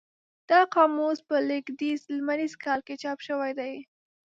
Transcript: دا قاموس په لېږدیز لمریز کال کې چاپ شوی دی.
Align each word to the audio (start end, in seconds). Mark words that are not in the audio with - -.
دا 0.49 0.59
قاموس 0.73 1.19
په 1.27 1.35
لېږدیز 1.49 1.99
لمریز 2.15 2.53
کال 2.63 2.79
کې 2.87 2.95
چاپ 3.03 3.19
شوی 3.27 3.51
دی. 3.59 3.73